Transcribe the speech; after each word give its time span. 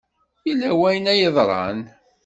Yella 0.47 0.69
wayen 0.79 1.11
ay 1.13 1.19
yeḍran. 1.21 1.79